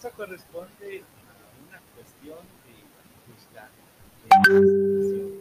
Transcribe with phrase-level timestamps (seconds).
[0.00, 2.72] eso corresponde a una cuestión de
[3.28, 3.68] justa
[4.48, 5.40] de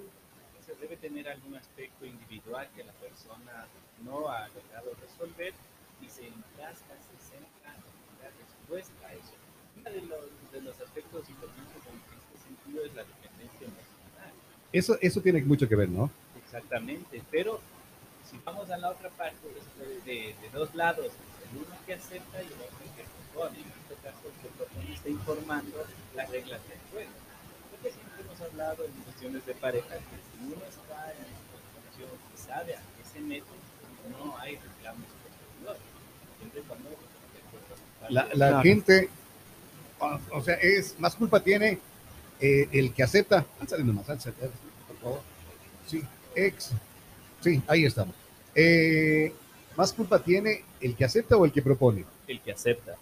[0.66, 3.68] se debe tener algún aspecto individual que la persona
[4.04, 5.54] no ha logrado resolver
[6.02, 9.32] y se encasca, se centra en la respuesta a eso.
[9.78, 14.34] Uno de los, de los aspectos importantes en este sentido es la dependencia emocional.
[14.74, 16.12] Eso, eso tiene mucho que ver, ¿no?
[16.44, 17.62] Exactamente, pero
[18.30, 19.38] si vamos a la otra parte,
[20.06, 21.14] de, de, dos lados,
[21.50, 25.10] el uno que acepta y el otro que En este caso, el que propone está
[25.10, 25.78] informando
[26.16, 27.12] las reglas del juego.
[27.72, 32.10] Porque siempre hemos hablado en cuestiones de pareja que si uno está en una situación
[32.32, 33.56] que sabe a qué se mete,
[34.12, 35.84] no hay reclamos posteriores.
[36.38, 36.90] Siempre cuando
[38.10, 39.10] la, la gente,
[40.32, 41.80] o, sea, es más culpa tiene
[42.40, 43.46] eh, el que acepta.
[43.60, 44.36] Álzale nomás, álzale,
[44.88, 45.22] por favor.
[45.88, 46.04] Sí,
[46.36, 46.72] ex.
[47.42, 48.16] Sí, ahí estamos.
[48.56, 49.34] Eh,
[49.78, 52.04] ¿Más culpa tiene el que acepta o el que propone?
[52.28, 52.96] El que acepta.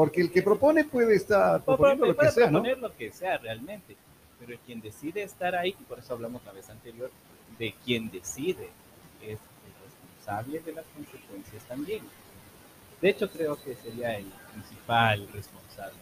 [0.00, 3.94] Porque el que propone puede estar proponiendo lo que sea, proponer lo que sea realmente,
[4.38, 7.10] pero quien decide estar ahí, y por eso hablamos la vez anterior,
[7.58, 8.70] de quien decide
[9.20, 12.00] es el responsable de las consecuencias también.
[12.98, 15.98] De hecho, creo que sería el principal responsable.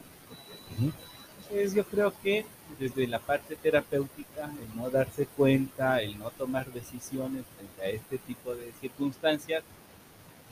[1.40, 2.46] Entonces, yo creo que
[2.78, 8.18] desde la parte terapéutica, el no darse cuenta, el no tomar decisiones frente a este
[8.18, 9.64] tipo de circunstancias,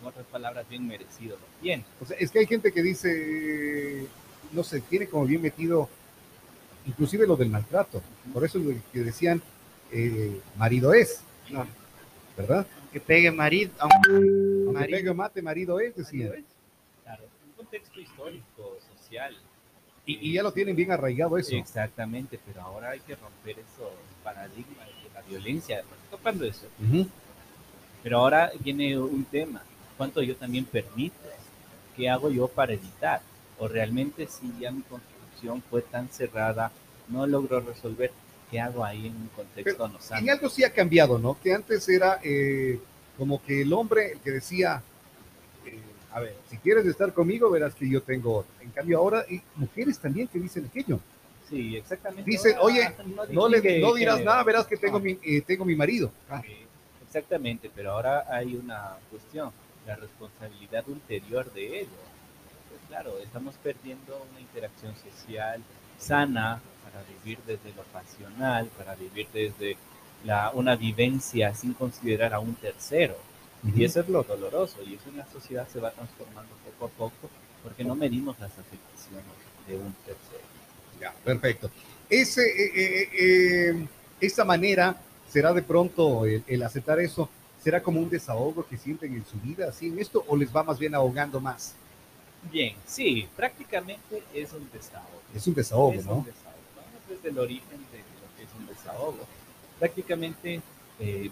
[0.01, 1.85] en otras palabras, bien merecido lo tiene.
[2.01, 4.07] O sea, es que hay gente que dice,
[4.53, 5.89] no sé, tiene como bien metido,
[6.87, 8.03] inclusive lo del maltrato.
[8.33, 9.43] Por eso lo que decían,
[9.93, 11.23] eh, marido es.
[12.37, 12.67] ¿Verdad?
[12.93, 13.73] Que pegue marido.
[13.79, 16.45] Aunque, pegue mate, marido es, decían.
[17.05, 19.37] Claro, un contexto histórico, social,
[20.07, 21.57] y, ya lo tienen bien arraigado eso.
[21.57, 23.91] Exactamente, pero ahora hay que romper esos
[24.23, 26.67] paradigmas de la violencia, tocando eso.
[28.03, 29.63] Pero ahora viene un tema,
[29.97, 31.17] ¿cuánto yo también permito?
[31.97, 33.21] ¿Qué hago yo para evitar?
[33.59, 36.71] O realmente si ya mi construcción fue tan cerrada,
[37.09, 38.11] no logro resolver,
[38.51, 40.21] ¿qué hago ahí en un contexto no sano?
[40.21, 41.39] En algo sí ha cambiado, ¿no?
[41.41, 42.79] Que antes era eh,
[43.17, 44.83] como que el hombre el que decía,
[46.13, 48.45] a ver, si quieres estar conmigo, verás que yo tengo.
[48.61, 51.01] En cambio, ahora hay mujeres también que dicen aquello.
[51.49, 52.29] Sí, exactamente.
[52.31, 52.93] Dicen, oye,
[53.31, 56.11] no, le, no dirás nada, verás que tengo, mi, eh, tengo mi marido.
[56.29, 56.43] Ah.
[57.07, 59.51] Exactamente, pero ahora hay una cuestión,
[59.87, 62.03] la responsabilidad ulterior de ello.
[62.69, 65.63] Pues claro, estamos perdiendo una interacción social
[65.99, 69.77] sana para vivir desde lo pasional, para vivir desde
[70.25, 73.17] la, una vivencia sin considerar a un tercero.
[73.75, 76.89] Y eso es lo doloroso, y eso en la sociedad se va transformando poco a
[76.97, 77.31] poco,
[77.63, 79.25] porque no medimos las afectaciones
[79.67, 80.45] de un tercero.
[81.01, 81.71] Ya, perfecto.
[82.09, 83.87] Ese, eh, eh, eh,
[84.21, 84.97] esta manera
[85.29, 87.29] será de pronto el, aceptar eso,
[87.67, 90.63] será como un desahogo que sienten en su vida, así en esto, o les va
[90.63, 91.75] más bien ahogando más.
[92.53, 95.21] Bien, sí, prácticamente es un desahogo.
[95.35, 96.15] Es un desahogo, es ¿no?
[96.19, 96.55] Un desahogo.
[96.77, 99.19] Vamos desde el origen de lo que es un desahogo.
[99.81, 100.63] Prácticamente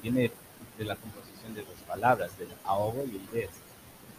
[0.03, 0.33] viene
[0.77, 3.51] de la composición de dos palabras, del ahogo y el des.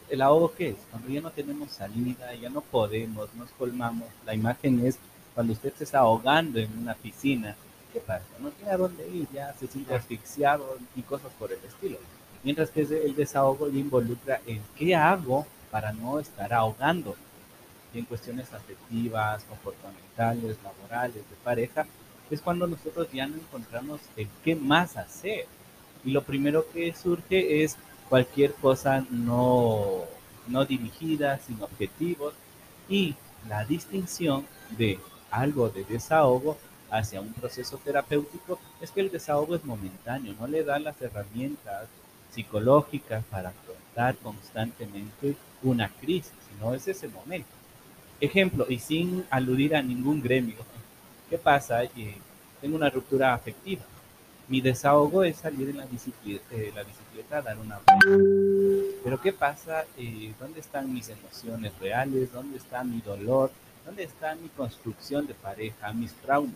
[0.10, 0.78] ¿El ahogo qué es?
[0.92, 4.08] Cuando ya no tenemos salida, ya no podemos, nos colmamos.
[4.26, 4.98] La imagen es
[5.34, 7.58] cuando usted se está ahogando en una piscina.
[7.96, 8.02] ¿Qué?
[8.40, 11.98] No tiene a dónde ir, ya se siente asfixiado y cosas por el estilo.
[12.44, 17.16] Mientras que el desahogo ya involucra el qué hago para no estar ahogando.
[17.94, 21.86] En cuestiones afectivas, comportamentales, laborales, de pareja,
[22.30, 25.46] es cuando nosotros ya no encontramos el qué más hacer
[26.04, 27.78] y lo primero que surge es
[28.10, 30.04] cualquier cosa no,
[30.48, 32.34] no dirigida, sin objetivos
[32.90, 33.16] y
[33.48, 34.46] la distinción
[34.78, 35.00] de
[35.32, 36.58] algo de desahogo
[36.90, 41.88] hacia un proceso terapéutico es que el desahogo es momentáneo, no le da las herramientas
[42.32, 47.50] psicológicas para afrontar constantemente una crisis, sino es ese momento.
[48.20, 50.58] Ejemplo, y sin aludir a ningún gremio,
[51.30, 51.84] ¿qué pasa?
[51.84, 52.18] Eh,
[52.62, 53.84] tengo una ruptura afectiva
[54.48, 59.00] mi desahogo es salir en la bicicleta, eh, la bicicleta dar una vuelta.
[59.04, 59.86] Pero ¿qué pasa?
[59.98, 62.32] Eh, ¿Dónde están mis emociones reales?
[62.32, 63.52] ¿Dónde está mi dolor?
[63.86, 66.56] ¿Dónde está mi construcción de pareja, mis traumas?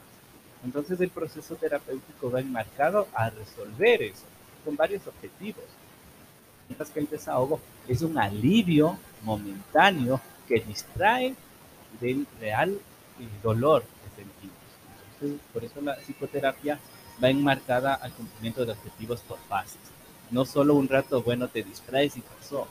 [0.64, 4.26] Entonces el proceso terapéutico va enmarcado a resolver eso,
[4.66, 5.64] con varios objetivos.
[6.68, 11.36] Mientras que el desahogo es un alivio momentáneo que distrae
[12.00, 12.72] del real
[13.20, 14.58] eh, dolor que sentimos.
[15.14, 16.80] Entonces, por eso la psicoterapia
[17.24, 19.80] va enmarcada al cumplimiento de objetivos por fases.
[20.32, 22.68] No solo un rato bueno te distraes y pasó.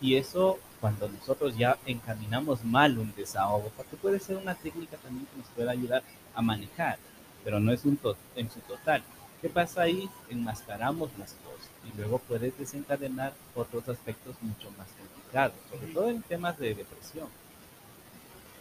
[0.00, 5.26] Y eso cuando nosotros ya encaminamos mal un desahogo, porque puede ser una técnica también
[5.26, 6.02] que nos pueda ayudar
[6.34, 6.98] a manejar,
[7.44, 7.98] pero no es un
[8.36, 9.02] en su total.
[9.40, 10.08] ¿Qué pasa ahí?
[10.30, 11.52] Enmascaramos las cosas
[11.84, 17.28] y luego puede desencadenar otros aspectos mucho más complicados, sobre todo en temas de depresión.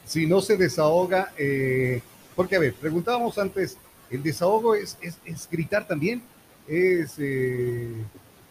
[0.05, 2.01] si no se desahoga, eh,
[2.35, 3.77] porque a ver, preguntábamos antes,
[4.09, 6.23] ¿el desahogo es, es, gritar también?
[6.67, 8.03] ¿Es, eh,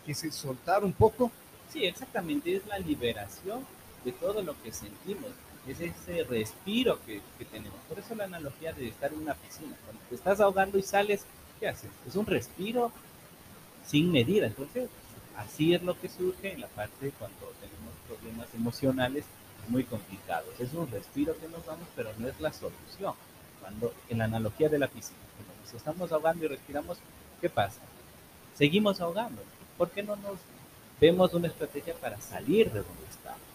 [0.06, 1.32] es soltar un poco?
[1.72, 3.60] Sí, exactamente, es la liberación
[4.04, 5.30] de todo lo que sentimos,
[5.70, 7.78] es ese respiro que, que tenemos.
[7.88, 11.24] Por eso la analogía de estar en una piscina, cuando te estás ahogando y sales,
[11.58, 11.90] ¿qué haces?
[12.06, 12.92] Es un respiro
[13.86, 14.88] sin medida, entonces
[15.36, 19.24] así es lo que surge en la parte cuando tenemos problemas emocionales
[19.68, 20.48] muy complicados.
[20.58, 23.14] Es un respiro que nos damos, pero no es la solución.
[23.60, 26.98] Cuando en la analogía de la piscina, cuando nos estamos ahogando y respiramos,
[27.40, 27.80] ¿qué pasa?
[28.54, 29.42] Seguimos ahogando.
[29.78, 30.38] ¿Por qué no nos
[31.00, 33.49] vemos una estrategia para salir de donde estamos?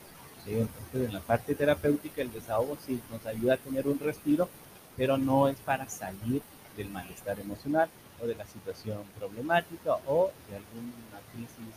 [0.48, 4.48] Entonces, en la parte terapéutica, el desahogo sí nos ayuda a tener un respiro,
[4.96, 6.42] pero no es para salir
[6.78, 7.90] del malestar emocional
[8.22, 11.74] o de la situación problemática o de alguna crisis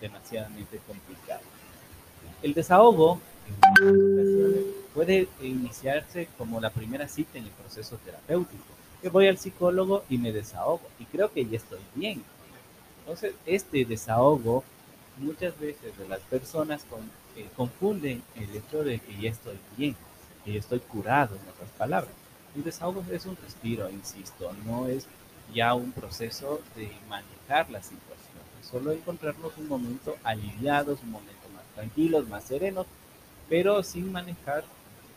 [0.00, 1.40] demasiadamente complicada.
[2.42, 3.20] El desahogo
[4.94, 8.64] puede iniciarse como la primera cita en el proceso terapéutico.
[9.02, 12.22] Que voy al psicólogo y me desahogo y creo que ya estoy bien.
[13.00, 14.62] Entonces, este desahogo
[15.16, 16.84] muchas veces de las personas
[17.56, 19.96] confunden el hecho de que ya estoy bien,
[20.44, 22.12] que ya estoy curado, en otras palabras.
[22.54, 25.06] El desahogo es un respiro, insisto, no es
[25.54, 28.10] ya un proceso de manejar la situación,
[28.62, 32.86] solo encontrarnos un momento aliviados, un momento más tranquilos, más serenos,
[33.48, 34.64] pero sin manejar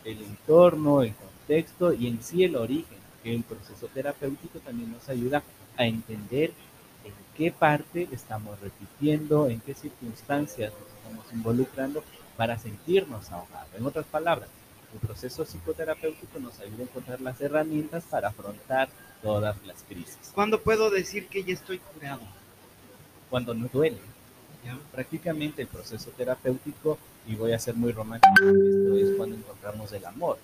[0.04, 5.08] el entorno, el contexto y en sí el origen, que el proceso terapéutico también nos
[5.08, 5.44] ayuda
[5.78, 6.73] a entender en
[7.38, 12.03] qué parte estamos repitiendo, en qué circunstancias nos estamos involucrando
[12.38, 13.69] para sentirnos ahogados.
[13.75, 14.50] En otras palabras,
[14.94, 18.89] el proceso psicoterapéutico nos ayuda a encontrar las herramientas para afrontar
[19.21, 20.31] todas las crisis.
[20.35, 22.21] ¿Cuándo puedo decir que ya estoy curado?
[23.30, 23.97] Cuando no duele.
[24.91, 26.97] Prácticamente el proceso terapéutico
[27.27, 30.38] y voy a ser muy romántico, esto es cuando encontramos el amor.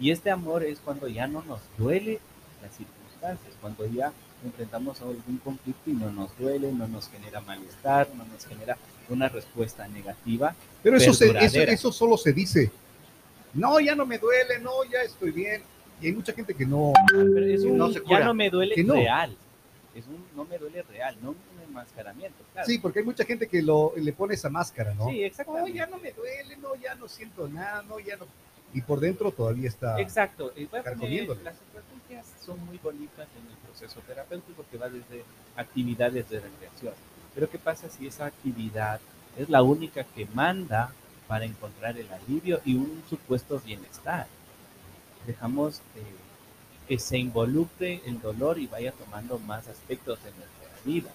[0.00, 2.18] Y este amor es cuando ya no nos duele
[2.60, 4.12] las circunstancias, cuando ya
[4.44, 8.76] enfrentamos algún conflicto y no nos duele, no nos genera malestar, no nos genera
[9.08, 10.54] una respuesta negativa.
[10.82, 12.70] Pero eso, eso, solo se dice.
[13.54, 15.62] No, ya no me duele, no, ya estoy bien.
[16.00, 19.36] Y hay mucha gente que no, no se Ya no me duele real.
[19.94, 21.34] Es un no me duele real, no
[21.72, 22.44] enmascaramiento.
[22.64, 25.08] Sí, porque hay mucha gente que lo, le pone esa máscara, ¿no?
[25.08, 25.58] Sí, exacto.
[25.58, 28.26] No, ya no me duele, no, ya no siento nada, no, ya no.
[28.74, 30.00] Y por dentro todavía está.
[30.00, 30.52] Exacto.
[30.56, 31.56] Y las
[32.44, 35.24] son muy bonitas en el proceso terapéutico que va desde
[35.56, 36.94] actividades de recreación.
[37.34, 39.00] Pero ¿qué pasa si esa actividad
[39.36, 40.92] es la única que manda
[41.28, 44.26] para encontrar el alivio y un supuesto bienestar?
[45.26, 46.02] Dejamos eh,
[46.88, 51.10] que se involucre el dolor y vaya tomando más aspectos de nuestra vida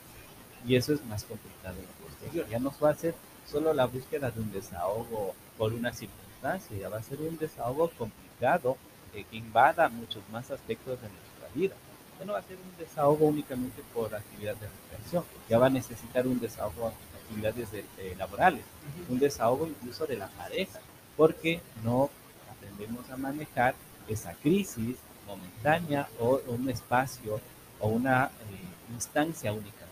[0.65, 2.47] y eso es más complicado en lo posterior.
[2.49, 3.15] Ya no va a ser
[3.45, 7.89] solo la búsqueda de un desahogo por una circunstancia, ya va a ser un desahogo
[7.97, 8.77] complicado
[9.13, 11.75] eh, que invada muchos más aspectos de nuestra vida.
[12.19, 15.69] Ya no va a ser un desahogo únicamente por actividades de recreación, ya va a
[15.69, 16.91] necesitar un desahogo
[17.23, 18.63] actividades eh, laborales,
[19.09, 20.79] un desahogo incluso de la pareja,
[21.15, 22.09] porque no
[22.49, 23.75] aprendemos a manejar
[24.07, 24.95] esa crisis
[25.27, 27.39] momentánea o un espacio
[27.79, 29.87] o una eh, instancia única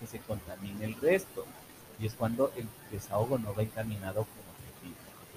[0.00, 1.44] que se contamine el resto.
[1.98, 4.43] Y es cuando el desahogo no va encaminado objetivo.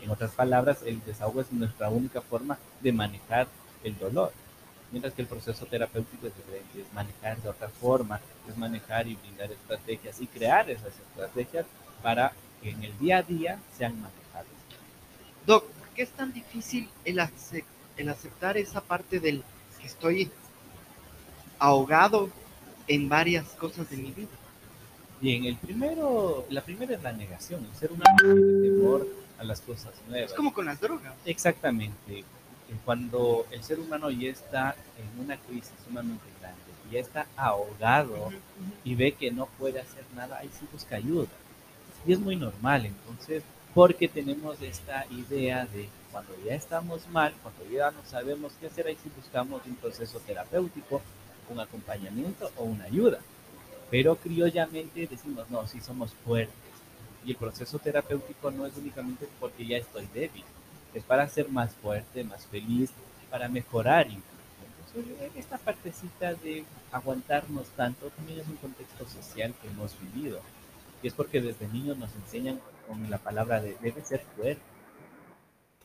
[0.07, 3.45] En otras palabras, el desahogo es nuestra única forma de manejar
[3.83, 4.31] el dolor.
[4.89, 9.15] Mientras que el proceso terapéutico es diferente, es manejar de otra forma, es manejar y
[9.15, 11.65] brindar estrategias y crear esas estrategias
[12.01, 12.31] para
[12.63, 14.47] que en el día a día sean manejadas.
[15.45, 17.19] Doc, ¿por qué es tan difícil el,
[17.97, 19.43] el aceptar esa parte del
[19.81, 20.31] que estoy
[21.59, 22.29] ahogado
[22.87, 24.29] en varias cosas de mi vida?
[25.19, 29.61] Bien, el primero, la primera es la negación, el ser humano tiene temor a las
[29.61, 30.31] cosas nuevas.
[30.31, 31.13] Es como con las drogas.
[31.25, 32.23] Exactamente.
[32.83, 36.59] Cuando el ser humano ya está en una crisis sumamente grande,
[36.91, 38.29] ya está ahogado
[38.83, 41.29] y ve que no puede hacer nada, ahí sí busca ayuda.
[42.05, 47.65] Y es muy normal, entonces, porque tenemos esta idea de cuando ya estamos mal, cuando
[47.69, 51.01] ya no sabemos qué hacer, ahí sí buscamos un proceso terapéutico,
[51.49, 53.19] un acompañamiento o una ayuda.
[53.89, 56.55] Pero criollamente decimos, no, sí somos fuertes.
[57.27, 60.45] Y el proceso terapéutico no es únicamente porque ya estoy débil,
[60.93, 62.89] es para ser más fuerte, más feliz,
[63.29, 64.07] para mejorar.
[64.07, 70.39] Entonces, esta partecita de aguantarnos tanto también es un contexto social que hemos vivido.
[71.03, 74.61] Y es porque desde niños nos enseñan con la palabra de debe ser fuerte.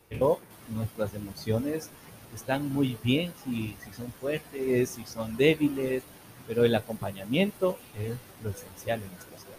[0.08, 1.90] Pero nuestras emociones
[2.32, 6.04] están muy bien si, si son fuertes, si son débiles,
[6.46, 9.51] pero el acompañamiento es lo esencial en esta situación.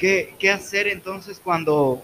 [0.00, 2.02] ¿Qué, ¿Qué, hacer entonces cuando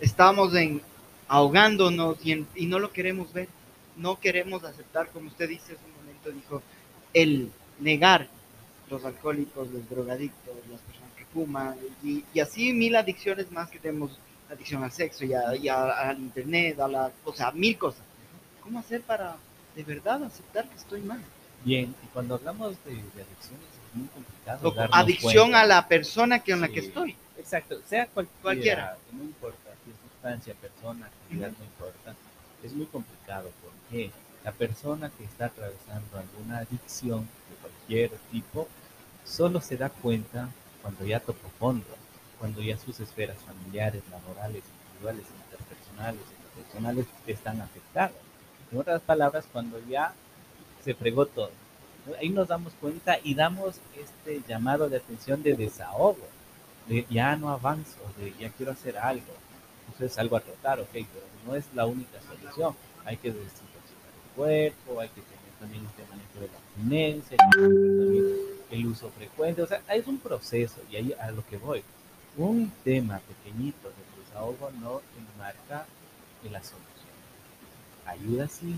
[0.00, 0.82] estamos en
[1.28, 3.48] ahogándonos y, no lo queremos ver.
[3.96, 6.62] No queremos aceptar, como usted dice hace un momento, dijo,
[7.12, 8.28] el negar
[8.90, 14.18] los alcohólicos, los drogadictos, las personas que fuman y, así mil adicciones más que tenemos,
[14.50, 15.32] adicción al sexo y,
[15.68, 18.02] al internet, a la, o sea, mil cosas.
[18.62, 19.36] ¿Cómo hacer para
[19.76, 21.20] de verdad aceptar que estoy mal?
[21.64, 24.74] Bien, y cuando hablamos de, adicciones es muy complicado.
[24.92, 27.16] adicción a la persona que en la que estoy.
[27.38, 32.14] Exacto, sea cualquiera, no importa si es sustancia, persona, actividad, no importa.
[32.62, 34.10] Es muy complicado porque
[34.42, 38.68] la persona que está atravesando alguna adicción de cualquier tipo
[39.24, 40.48] solo se da cuenta
[40.80, 41.86] cuando ya tocó fondo,
[42.38, 46.20] cuando ya sus esferas familiares, laborales, individuales, interpersonales
[46.54, 48.12] profesionales están afectadas.
[48.70, 50.12] En otras palabras, cuando ya
[50.84, 51.50] se fregó todo.
[52.20, 56.34] Ahí nos damos cuenta y damos este llamado de atención de desahogo
[56.86, 59.32] de ya no avanzo, de ya quiero hacer algo.
[59.86, 62.74] Entonces algo a tratar, ok, pero no es la única solución.
[63.04, 67.36] Hay que desintoxicar el cuerpo, hay que tener también este manejo de la abstinencia,
[68.70, 71.82] el uso frecuente, o sea, es un proceso y ahí a lo que voy.
[72.36, 75.86] Un tema pequeñito de desahogo no enmarca
[76.44, 76.84] en la solución.
[78.06, 78.76] Ayuda sí,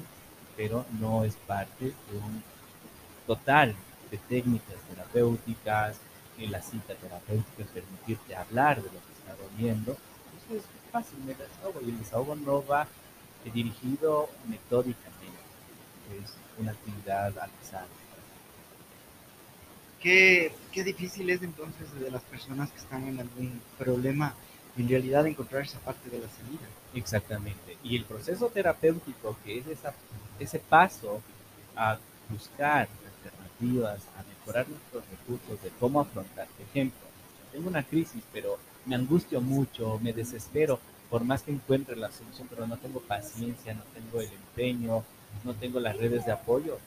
[0.57, 2.43] pero no es parte de un
[3.27, 3.75] total
[4.11, 5.97] de técnicas terapéuticas,
[6.39, 11.19] en la cita terapéutica es permitirte hablar de lo que está doliendo, eso es fácil,
[11.25, 12.87] me desahogo y el desahogo no va
[13.53, 15.39] dirigido metódicamente,
[16.23, 17.87] es una actividad alzada.
[20.01, 24.35] Qué, qué difícil es entonces de las personas que están en algún problema
[24.77, 26.67] en realidad encontrar esa parte de la salida.
[26.95, 27.79] Exactamente.
[27.83, 29.95] Y el proceso terapéutico, que es esa,
[30.39, 31.23] ese paso
[31.75, 32.89] a buscar
[33.61, 36.47] a mejorar nuestros recursos de cómo afrontar.
[36.47, 37.01] Por ejemplo,
[37.53, 42.47] tengo una crisis, pero me angustio mucho, me desespero, por más que encuentre la solución,
[42.51, 45.03] pero no tengo paciencia, no tengo el empeño,
[45.45, 46.79] no tengo las redes de apoyo,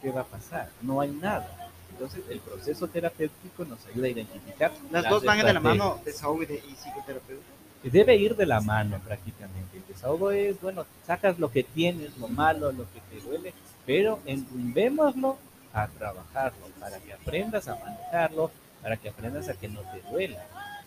[0.00, 0.70] ¿qué va a pasar?
[0.80, 1.70] No hay nada.
[1.92, 4.72] Entonces, el proceso terapéutico nos ayuda a identificar.
[4.90, 7.44] Las, dos van de la mano, desahogo y, psicoterapeuta.
[7.82, 9.78] Debe ir de la mano prácticamente.
[9.78, 13.52] El desahogo es, bueno, sacas lo que tienes, lo malo, lo que te duele,
[13.84, 15.36] pero enrumbémoslo
[15.72, 18.50] a trabajarlo, para que aprendas a manejarlo,
[18.82, 20.44] para que aprendas a que no te duela.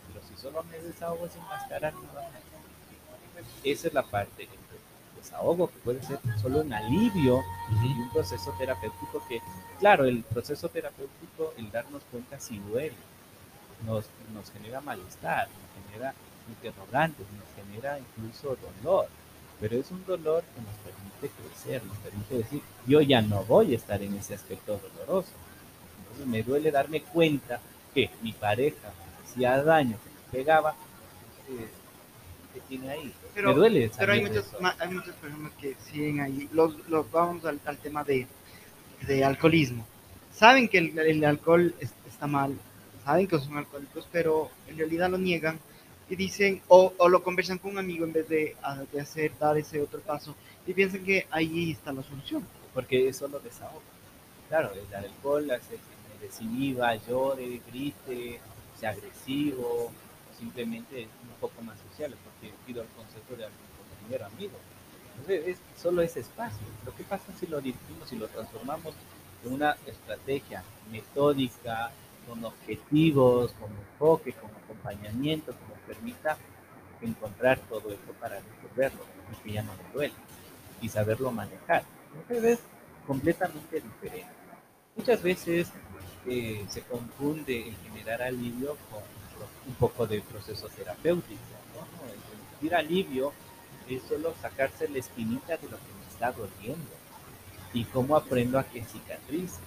[0.08, 2.30] Pero si solo me desahogo sin enmascarar, nada
[3.63, 4.48] Esa es la parte
[5.16, 7.42] desahogo, que puede ser solo un alivio
[7.82, 9.42] y un proceso terapéutico que,
[9.80, 12.96] claro, el proceso terapéutico, el darnos cuenta si duele,
[13.86, 16.13] nos, nos genera malestar, nos genera
[16.50, 19.08] interrogantes, nos genera incluso dolor
[19.63, 23.72] pero es un dolor que nos permite crecer, nos permite decir, yo ya no voy
[23.72, 25.29] a estar en ese aspecto doloroso.
[26.00, 27.62] Entonces me duele darme cuenta
[27.93, 30.75] que mi pareja me hacía daño, que me pegaba,
[31.48, 31.70] eh,
[32.53, 33.13] que tiene ahí.
[33.34, 33.91] Pero, me duele.
[33.98, 36.50] Pero hay muchas, hay muchas personas que siguen ahí.
[36.51, 38.27] Los, los vamos al, tema de,
[39.08, 39.88] de, alcoholismo.
[40.36, 42.53] Saben que el, el alcohol está mal,
[43.05, 45.58] saben que son alcohólicos, pero en realidad lo niegan
[46.15, 48.55] dicen, o, o, lo conversan con un amigo en vez de,
[48.91, 52.46] de, hacer, dar ese otro paso, y piensan que ahí está la solución.
[52.74, 53.82] Porque eso lo desahoga.
[54.50, 58.39] Claro, el alcohol hace que me desinhiba, llore, grite,
[58.79, 59.91] sea agresivo,
[60.38, 64.58] simplemente un poco más social, porque pido el consejo de algún compañero amigo.
[65.15, 66.65] Entonces, es solo ese espacio.
[66.86, 68.96] Lo que pasa si lo dirigimos y lo transformamos
[69.46, 71.91] en una estrategia metódica,
[72.27, 76.38] con objetivos, con enfoque, con acompañamiento, que nos permita
[77.01, 80.13] encontrar todo esto para resolverlo y que ya no me duele
[80.82, 81.84] y saberlo manejar.
[82.15, 82.60] Entonces es
[83.06, 84.34] completamente diferente.
[84.96, 85.70] Muchas veces
[86.25, 89.01] eh, se confunde el generar alivio con
[89.68, 91.42] un poco de proceso terapéutico.
[91.74, 92.12] ¿no?
[92.12, 93.34] El sentir alivio
[93.89, 96.92] es solo sacarse la espinita de lo que me está doliendo
[97.74, 99.60] y cómo aprendo a que cicatrice.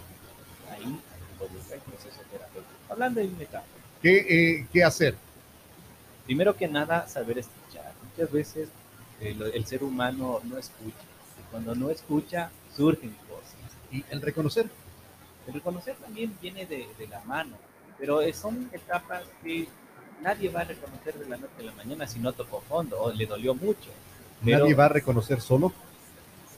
[0.71, 1.01] Ahí
[1.45, 2.75] el proceso terapéutico.
[2.89, 3.83] Hablando de metáfora.
[4.03, 5.15] ¿Qué, eh, ¿Qué hacer?
[6.25, 7.93] Primero que nada, saber escuchar.
[8.11, 8.69] Muchas veces
[9.21, 10.97] el, el ser humano no escucha.
[11.39, 13.55] Y cuando no escucha, surgen cosas.
[13.93, 14.69] ¿Y el reconocer?
[15.47, 17.57] El reconocer también viene de, de la mano,
[17.99, 19.69] pero son etapas que
[20.23, 23.13] nadie va a reconocer de la noche a la mañana si no tocó fondo o
[23.13, 23.91] le dolió mucho.
[24.43, 25.73] ¿Nadie va a reconocer solo?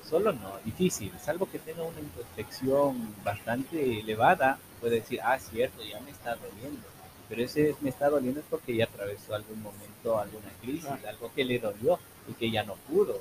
[0.08, 6.00] Solo no, difícil, salvo que tenga una introspección bastante elevada, puede decir, ah, cierto, ya
[6.00, 6.87] me está doliendo.
[7.28, 11.44] Pero ese me está doliendo es porque ya atravesó algún momento, alguna crisis, algo que
[11.44, 13.20] le dolió y que ya no pudo.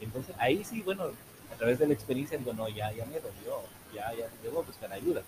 [0.00, 1.04] Entonces ahí sí, bueno,
[1.52, 3.62] a través de la experiencia digo, no, ya, ya me dolió,
[3.94, 5.22] ya, ya debo buscar ayuda.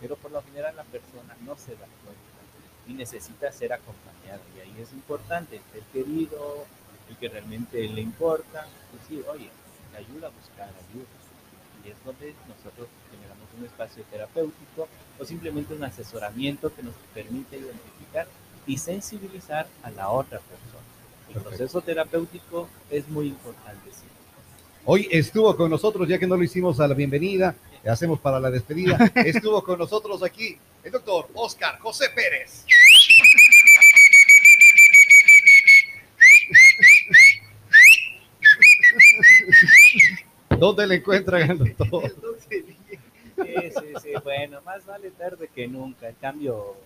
[0.00, 2.34] Pero por lo general la persona no se da cuenta
[2.86, 4.40] y necesita ser acompañada.
[4.56, 6.64] Y ahí es importante ser querido,
[7.08, 9.50] el que realmente le importa, decir, oye,
[9.96, 11.06] ayuda a buscar ayuda.
[11.84, 14.88] Y es donde nosotros generamos un espacio terapéutico
[15.18, 18.26] o simplemente un asesoramiento que nos permite identificar
[18.66, 20.82] y sensibilizar a la otra persona.
[21.34, 23.90] El proceso terapéutico es muy importante.
[23.90, 24.04] Sí.
[24.86, 27.54] Hoy estuvo con nosotros, ya que no lo hicimos a la bienvenida,
[27.90, 28.98] hacemos para la despedida.
[29.14, 32.64] Estuvo con nosotros aquí el doctor Oscar José Pérez.
[40.58, 42.14] ¿Dónde le encuentran doctor?
[43.36, 46.08] Sí, sí, sí, bueno, más vale tarde que nunca.
[46.08, 46.76] El cambio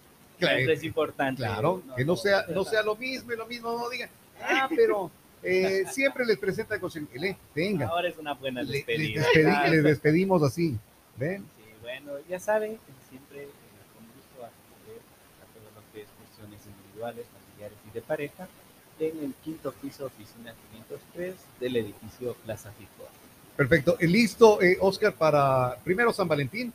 [0.41, 1.43] es importante.
[1.43, 4.09] Claro, que no sea, no sea lo mismo y lo mismo no digan,
[4.43, 5.11] ah, pero
[5.43, 7.89] eh, siempre les presenta con le venga.
[7.89, 9.27] Ahora es una buena despedida.
[9.35, 10.79] Les, despedimos así,
[11.19, 11.45] ¿ven?
[11.57, 12.79] Sí, bueno, ya saben,
[13.11, 13.49] siempre eh,
[13.95, 15.03] con gusto acceder
[15.43, 18.49] a todo lo que es cuestiones individuales, familiares y de pareja
[19.01, 23.09] en el quinto piso, oficina 503 del edificio Plaza Fico.
[23.59, 23.97] Perfecto.
[23.99, 26.73] ¿Listo, eh, Oscar, para primero San Valentín?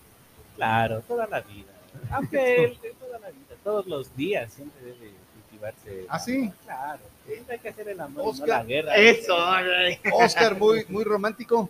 [0.58, 1.72] Claro, toda la vida.
[2.12, 6.06] Aunque toda la vida, todos los días siempre debe cultivarse.
[6.10, 6.52] ¿Ah, sí?
[6.66, 8.96] Claro, siempre hay que hacer el amor, Oscar, no la guerra.
[8.98, 9.34] Eso.
[10.12, 11.70] Oscar, muy, muy romántico.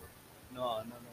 [0.52, 1.04] No, no, no.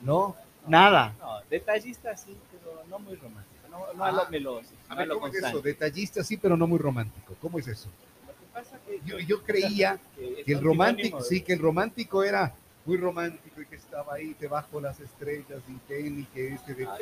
[0.00, 0.36] ¿No?
[0.66, 1.14] Nada.
[1.20, 3.68] No, detallista sí, pero no muy romántico.
[3.70, 4.70] No, no a lo meloso.
[4.88, 5.60] A ver, ¿cómo es eso?
[5.60, 7.34] Detallista sí, pero no muy romántico.
[7.38, 7.90] ¿Cómo es eso?
[9.04, 13.76] yo, yo creía que, el romántico, sí, que el romántico era muy romántico y que
[13.76, 16.96] estaba ahí debajo de las estrellas y que y que este de, ah,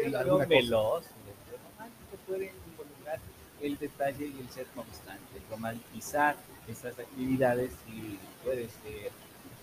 [0.46, 1.04] veloz.
[1.06, 3.18] El romántico puede involucrar
[3.60, 6.36] el detalle y el ser constante, romantizar
[6.68, 9.10] esas actividades y puede ser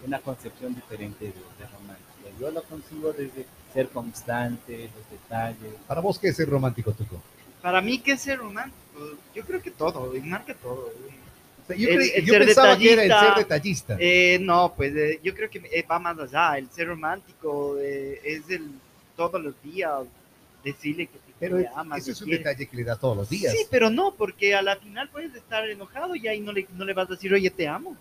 [0.06, 2.08] una concepción diferente de, de romántico.
[2.40, 5.74] Yo lo consigo desde ser constante, los detalles.
[5.88, 7.22] ¿Para vos qué es ser romántico, Tuco?
[7.62, 8.78] Para mí, ¿qué es ser romántico?
[9.34, 10.92] Yo creo que todo, marca todo
[11.76, 13.98] yo, pensaba que era el ser detallista.
[14.00, 16.58] Eh, no, pues eh, yo creo que eh, va más allá.
[16.58, 18.72] El ser romántico es el
[19.16, 20.06] todos los días
[20.64, 23.54] decirle que te pero Eso es un detalle que le da todos los días.
[23.54, 26.84] Sí, pero no, porque a la final puedes estar enojado y ahí no le, no
[26.84, 27.96] le vas a decir, oye, te amo.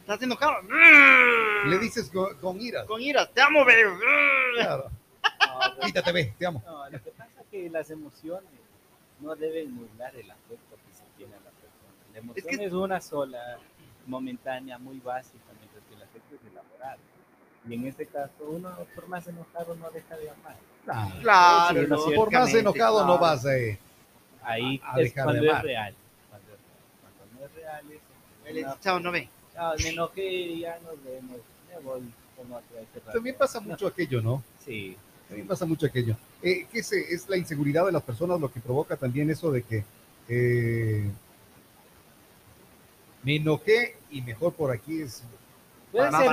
[0.00, 0.54] Estás enojado.
[1.66, 2.86] Le dices con, con ira.
[2.86, 3.84] Con ira, te amo, bebé.
[4.54, 4.90] Claro.
[5.84, 6.62] Quítate, ve, te amo.
[6.64, 8.50] No, lo que pasa es que las emociones
[9.20, 10.67] no deben nublar el afecto
[12.18, 13.58] la emoción es, una sola,
[14.06, 17.00] momentánea, muy básica, mientras que el afecto es elaborado.
[17.68, 20.56] Y en este caso, uno por más enojado no deja de amar.
[21.20, 23.50] Claro, por más enojado no vas a,
[24.42, 25.94] Ahí es cuando es real.
[26.30, 26.48] Cuando,
[27.00, 28.80] cuando, no es real es...
[28.80, 29.28] chao, no ve.
[29.52, 31.38] Chao, me enojé, ya nos vemos.
[31.68, 33.12] Me voy con otra.
[33.12, 34.42] También pasa mucho aquello, ¿no?
[34.64, 34.96] Sí.
[35.28, 36.16] También pasa mucho aquello.
[36.42, 39.62] Eh, ¿qué es, es la inseguridad de las personas lo que provoca también eso de
[39.62, 39.84] que
[40.28, 41.10] eh,
[43.22, 45.22] me enojé y mejor por aquí es
[45.92, 46.32] puede más, ser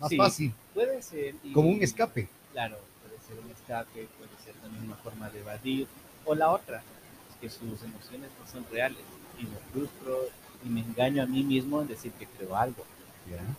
[0.00, 0.54] más fácil.
[0.72, 1.34] Puede ser.
[1.52, 2.28] como un escape.
[2.52, 5.86] Claro, puede ser un escape, puede ser también una forma de evadir.
[6.24, 6.82] O la otra,
[7.30, 8.98] es que sus emociones no son reales
[9.38, 10.28] y me frustro
[10.64, 12.84] y me engaño a mí mismo en decir que creo algo.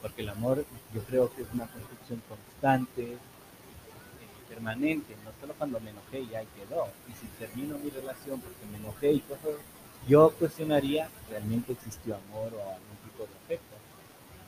[0.01, 3.17] Porque el amor yo creo que es una construcción constante, eh,
[4.47, 6.87] permanente, no solo cuando me enojé y ya quedó.
[7.09, 9.55] Y si termino mi relación porque me enojé y cosas
[10.07, 13.75] yo cuestionaría, ¿realmente existió amor o algún tipo de afecto?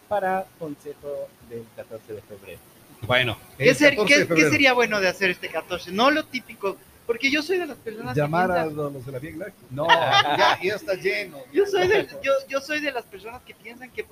[0.07, 2.59] Para consejo del 14 de febrero.
[3.01, 5.91] Bueno, ¿Qué, sería bueno de hacer este 14?
[5.91, 9.53] No lo típico, porque yo soy de las personas Llamar a los de la Vía
[9.69, 11.37] No, ya, ya, está lleno.
[11.53, 14.05] Yo, soy de, yo, yo, soy de las personas que piensan que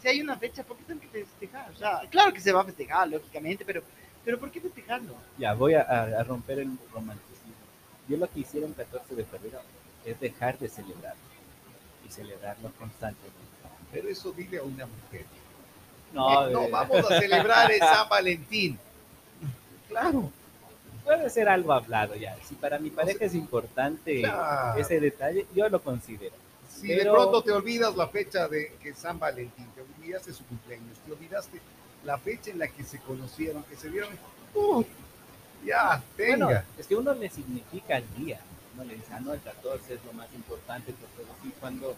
[0.00, 1.70] si hay una fecha, ¿por qué tengo que festejar?
[1.70, 3.82] O sea, claro que se va a festejar, lógicamente, pero,
[4.24, 5.14] pero ¿por qué festejarlo?
[5.38, 7.52] Ya, voy a, a romper el romanticismo.
[8.08, 9.60] Yo lo que hicieron el 14 de febrero
[10.04, 11.14] es dejar de celebrar
[12.06, 13.38] y celebrarlo constantemente.
[13.92, 15.24] Pero eso dile a una mujer.
[16.12, 18.78] No, no vamos a celebrar el San Valentín.
[19.88, 20.30] Claro.
[21.04, 22.36] Puede ser algo hablado ya.
[22.44, 24.22] Si para mi pareja es importante
[24.76, 26.34] ese detalle, yo lo considero.
[26.68, 30.98] Si de pronto te olvidas la fecha de que San Valentín, te olvidaste su cumpleaños,
[31.04, 31.60] te olvidaste
[32.04, 34.10] la fecha en la que se conocieron, que se vieron,
[34.54, 34.82] uh,
[35.64, 36.64] ya, venga.
[36.78, 38.40] es que uno le significa el día
[38.76, 41.94] no le dice, ah, no, el 14 es lo más importante, porque cuando,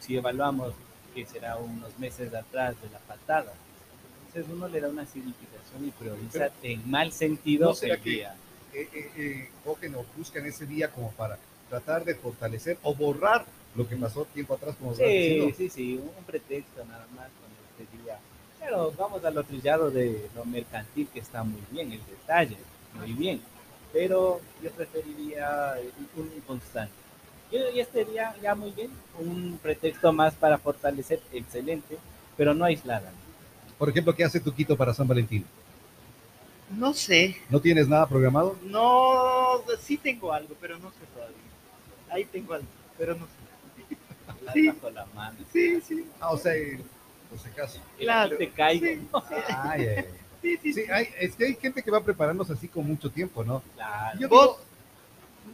[0.00, 0.74] si evaluamos
[1.14, 3.52] que será unos meses atrás de la patada,
[4.26, 8.34] entonces uno le da una significación y prioriza en mal sentido ¿no el día.
[8.74, 13.46] Eh, eh, eh, cogen o buscan ese día como para tratar de fortalecer o borrar
[13.74, 17.96] lo que pasó tiempo atrás, como Sí, sí, sí, un pretexto nada más con este
[17.96, 18.18] día.
[18.60, 22.56] Pero vamos a lo trillado de lo mercantil, que está muy bien, el detalle,
[22.94, 23.40] muy bien
[23.92, 25.74] pero yo preferiría
[26.16, 26.92] un constante.
[27.50, 31.96] Y este día ya muy bien, un pretexto más para fortalecer, excelente,
[32.36, 33.10] pero no aislada.
[33.78, 35.46] Por ejemplo, ¿qué hace Tuquito para San Valentín?
[36.76, 37.36] No sé.
[37.48, 38.56] ¿No tienes nada programado?
[38.64, 41.36] No, sí tengo algo, pero no sé todavía.
[42.10, 42.66] Ahí tengo algo,
[42.98, 43.96] pero no sé.
[44.44, 44.68] La Sí.
[44.68, 45.38] bajo la mano.
[45.52, 46.06] Sí, sí.
[46.20, 46.52] Ah, o sea,
[47.30, 47.80] por si acaso.
[47.98, 48.36] Claro.
[48.36, 48.86] Te caigo.
[48.86, 50.04] Sí, Ay, ay, ay.
[50.42, 53.62] Sí, hay, es que hay gente que va preparándose así con mucho tiempo, ¿no?
[53.74, 54.18] Claro.
[54.20, 54.58] Yo digo,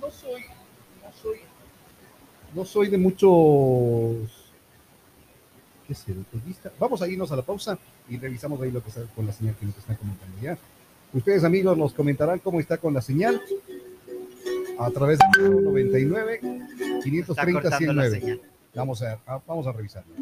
[0.01, 0.43] no soy,
[1.03, 1.39] no soy,
[2.55, 4.53] no soy de muchos,
[5.89, 6.13] ¿qué sé?
[6.15, 6.71] detallista.
[6.79, 9.55] Vamos a irnos a la pausa y revisamos ahí lo que está con la señal
[9.57, 10.59] que nos están comentando ya.
[11.13, 13.41] Ustedes, amigos, nos comentarán cómo está con la señal
[14.79, 18.21] a través del 99 Está 530 cortando la 109.
[18.21, 18.41] señal.
[18.75, 20.13] Vamos a, a- vamos a revisarlo.